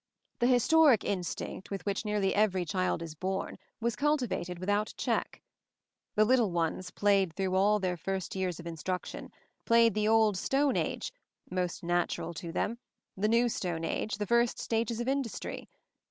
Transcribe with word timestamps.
The 0.39 0.47
historic 0.47 1.03
instinct 1.03 1.69
with 1.69 1.85
which 1.85 2.05
nearly 2.05 2.33
every 2.33 2.65
child 2.65 3.03
is 3.03 3.13
born 3.13 3.59
was 3.79 3.95
cultivated 3.95 4.57
without 4.57 4.95
check. 4.97 5.43
The 6.15 6.25
little 6.25 6.49
ones 6.49 6.89
played 6.89 7.35
through 7.35 7.53
all 7.53 7.77
their 7.79 7.97
first 7.97 8.35
years 8.35 8.59
of 8.59 8.65
in 8.65 8.77
struction, 8.77 9.31
played 9.63 9.93
the 9.93 10.07
old 10.07 10.37
stone 10.37 10.75
age 10.75 11.13
(most 11.51 11.83
natural 11.83 12.33
to 12.33 12.51
them!) 12.51 12.79
the 13.15 13.27
new 13.29 13.47
stone 13.47 13.85
age, 13.85 14.17
the 14.17 14.25
first 14.25 14.57
stages 14.57 14.99
of 14.99 15.07
industry. 15.07 15.69